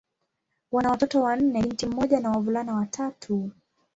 Wana 0.71 0.89
watoto 0.91 1.21
wanne: 1.21 1.61
binti 1.61 1.85
mmoja 1.85 2.19
na 2.19 2.31
wavulana 2.31 2.73
watatu. 2.73 3.51